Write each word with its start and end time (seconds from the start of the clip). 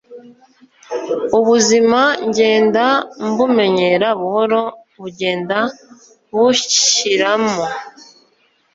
ubuzima 1.37 2.01
ngenda 2.27 2.85
mbumenyera 3.27 4.09
n’ubwoba 4.15 4.61
bugenda 5.01 5.57
bunshiramo 6.33 7.63